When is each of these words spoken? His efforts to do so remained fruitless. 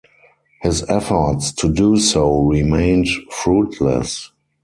His 0.63 0.83
efforts 0.89 1.51
to 1.51 1.71
do 1.71 1.97
so 1.99 2.39
remained 2.41 3.07
fruitless. 3.29 4.31